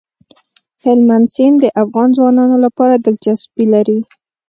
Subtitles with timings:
[0.83, 3.99] هلمند سیند د افغان ځوانانو لپاره دلچسپي لري.